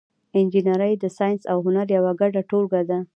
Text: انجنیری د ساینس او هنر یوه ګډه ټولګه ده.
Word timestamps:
انجنیری 0.39 0.93
د 0.99 1.05
ساینس 1.17 1.41
او 1.51 1.57
هنر 1.65 1.87
یوه 1.97 2.11
ګډه 2.21 2.41
ټولګه 2.49 2.81
ده. 2.89 2.99